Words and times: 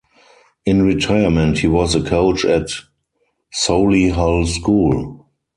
In 0.65 0.81
retirement 0.81 1.59
he 1.59 1.67
was 1.67 1.93
a 1.93 2.01
coach 2.01 2.43
at 2.43 2.69
Solihull 3.55 4.47
School. 4.47 5.27